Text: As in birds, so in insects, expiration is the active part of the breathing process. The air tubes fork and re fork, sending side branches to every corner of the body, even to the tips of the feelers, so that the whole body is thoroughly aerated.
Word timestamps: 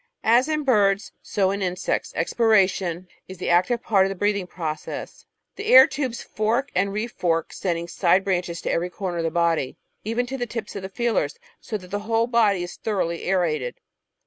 As 0.23 0.49
in 0.49 0.63
birds, 0.63 1.11
so 1.21 1.51
in 1.51 1.61
insects, 1.61 2.11
expiration 2.15 3.07
is 3.27 3.37
the 3.37 3.51
active 3.51 3.83
part 3.83 4.03
of 4.03 4.09
the 4.09 4.15
breathing 4.15 4.47
process. 4.47 5.27
The 5.57 5.67
air 5.67 5.85
tubes 5.85 6.23
fork 6.23 6.71
and 6.73 6.91
re 6.91 7.05
fork, 7.05 7.53
sending 7.53 7.87
side 7.87 8.23
branches 8.23 8.63
to 8.63 8.71
every 8.71 8.89
corner 8.89 9.19
of 9.19 9.23
the 9.23 9.29
body, 9.29 9.77
even 10.03 10.25
to 10.25 10.39
the 10.39 10.47
tips 10.47 10.75
of 10.75 10.81
the 10.81 10.89
feelers, 10.89 11.37
so 11.59 11.77
that 11.77 11.91
the 11.91 11.99
whole 11.99 12.25
body 12.25 12.63
is 12.63 12.77
thoroughly 12.77 13.25
aerated. 13.29 13.75